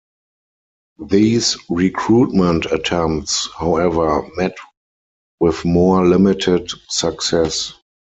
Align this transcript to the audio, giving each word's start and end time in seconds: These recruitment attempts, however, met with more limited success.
These 1.05 1.57
recruitment 1.69 2.65
attempts, 2.65 3.47
however, 3.55 4.27
met 4.35 4.57
with 5.39 5.63
more 5.63 6.03
limited 6.07 6.71
success. 6.89 7.75